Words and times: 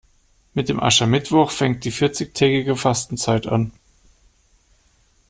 Mit 0.55 0.67
dem 0.67 0.79
Aschermittwoch 0.81 1.51
fängt 1.51 1.85
die 1.85 1.91
vierzigtägige 1.91 2.75
Fastenzeit 2.75 3.45
an. 3.45 3.71